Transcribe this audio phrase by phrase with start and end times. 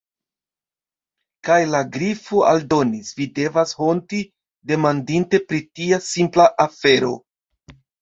[1.49, 4.25] Kaj la Grifo aldonis: "Vi devas honti,
[4.75, 7.17] demandinte pri tia simpla afero."